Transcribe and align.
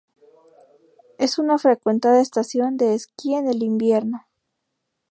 Es 1.19 1.37
una 1.37 1.59
frecuentada 1.59 2.21
estación 2.21 2.75
de 2.75 2.95
esquí 2.95 3.35
en 3.35 3.47
el 3.47 3.61
invierno. 3.61 4.25